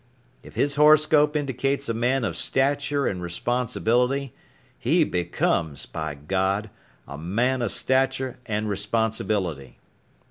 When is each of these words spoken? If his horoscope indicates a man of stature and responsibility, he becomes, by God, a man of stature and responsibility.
If 0.41 0.55
his 0.55 0.77
horoscope 0.77 1.35
indicates 1.35 1.87
a 1.87 1.93
man 1.93 2.23
of 2.25 2.35
stature 2.35 3.05
and 3.05 3.21
responsibility, 3.21 4.33
he 4.75 5.03
becomes, 5.03 5.85
by 5.85 6.15
God, 6.15 6.71
a 7.07 7.19
man 7.19 7.61
of 7.61 7.71
stature 7.71 8.39
and 8.47 8.67
responsibility. 8.67 9.77